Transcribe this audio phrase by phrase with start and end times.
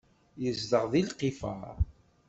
[0.41, 1.75] Yezdeɣ deg lqifar.